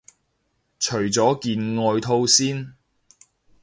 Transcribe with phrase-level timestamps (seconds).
[0.79, 2.73] 除咗件外套先